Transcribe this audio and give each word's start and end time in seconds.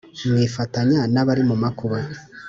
Mwifatanya 0.29 1.01
n 1.13 1.15
abari 1.21 1.43
mu 1.49 1.55
makuba 1.63 1.97